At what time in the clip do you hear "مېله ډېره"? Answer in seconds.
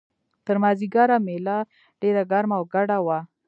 1.25-2.21